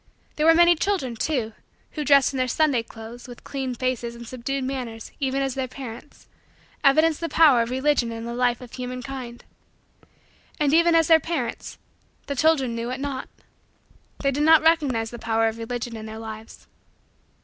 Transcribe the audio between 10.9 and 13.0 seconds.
as their parents, the children knew it